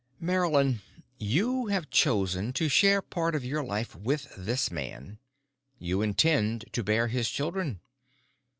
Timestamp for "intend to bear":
6.01-7.07